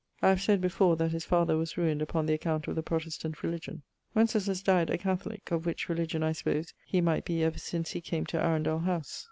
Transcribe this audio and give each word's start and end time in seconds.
I 0.19 0.29
have 0.29 0.41
sayd 0.41 0.61
before 0.61 0.95
that 0.95 1.11
his 1.11 1.25
father 1.25 1.55
was 1.57 1.77
ruined 1.77 2.01
upon 2.01 2.25
the 2.25 2.33
account 2.33 2.67
of 2.67 2.73
the 2.73 2.81
Protestant 2.81 3.43
religion. 3.43 3.83
Winceslaus 4.15 4.63
dyed 4.63 4.89
a 4.89 4.97
Catholique, 4.97 5.51
of 5.51 5.67
which 5.67 5.89
religion, 5.89 6.23
I 6.23 6.31
suppose, 6.31 6.73
he 6.87 7.01
might 7.01 7.23
be 7.23 7.43
ever 7.43 7.59
since 7.59 7.91
he 7.91 8.01
came 8.01 8.25
to 8.25 8.41
Arundel 8.43 8.79
howse. 8.79 9.19